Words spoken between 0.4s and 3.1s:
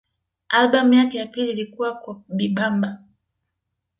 Albamu yake ya pili ilikuwa Coupe Bibamba